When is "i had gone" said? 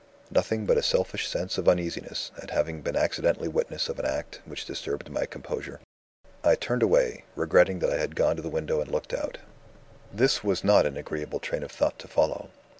7.93-8.35